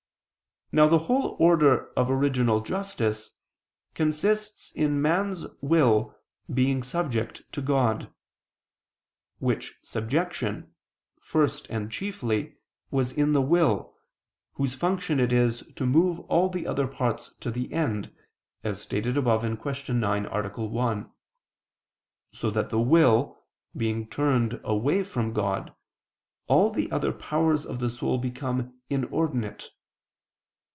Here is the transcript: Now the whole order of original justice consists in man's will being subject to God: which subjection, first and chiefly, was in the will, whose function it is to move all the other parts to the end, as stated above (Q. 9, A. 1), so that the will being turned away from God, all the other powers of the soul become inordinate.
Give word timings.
Now 0.73 0.87
the 0.87 0.99
whole 0.99 1.35
order 1.37 1.91
of 1.95 2.09
original 2.09 2.61
justice 2.61 3.33
consists 3.93 4.71
in 4.71 5.01
man's 5.01 5.45
will 5.59 6.15
being 6.53 6.81
subject 6.81 7.41
to 7.51 7.61
God: 7.61 8.09
which 9.39 9.75
subjection, 9.81 10.73
first 11.19 11.67
and 11.69 11.91
chiefly, 11.91 12.55
was 12.89 13.11
in 13.11 13.33
the 13.33 13.41
will, 13.41 13.97
whose 14.53 14.73
function 14.73 15.19
it 15.19 15.33
is 15.33 15.61
to 15.75 15.85
move 15.85 16.21
all 16.29 16.47
the 16.47 16.65
other 16.65 16.87
parts 16.87 17.33
to 17.41 17.51
the 17.51 17.73
end, 17.73 18.15
as 18.63 18.81
stated 18.81 19.17
above 19.17 19.41
(Q. 19.41 19.93
9, 19.93 20.25
A. 20.27 20.65
1), 20.65 21.11
so 22.31 22.49
that 22.49 22.69
the 22.69 22.79
will 22.79 23.43
being 23.75 24.07
turned 24.07 24.61
away 24.63 25.03
from 25.03 25.33
God, 25.33 25.73
all 26.47 26.69
the 26.71 26.89
other 26.93 27.11
powers 27.11 27.65
of 27.65 27.79
the 27.79 27.89
soul 27.89 28.17
become 28.17 28.79
inordinate. 28.89 29.71